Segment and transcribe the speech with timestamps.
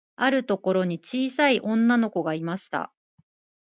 [0.15, 2.91] あるところに、ちいさい女の子がいました。